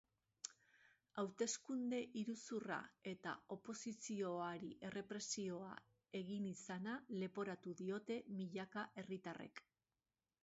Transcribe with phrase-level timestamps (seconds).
[1.23, 2.77] Hauteskunde-iruzurra
[3.11, 5.75] eta oposizioari errepresioa
[6.21, 9.63] egin izana leporatu diote milaka herritarrek.